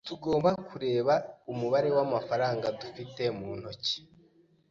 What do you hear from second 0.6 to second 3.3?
kureba umubare w'amafaranga dufite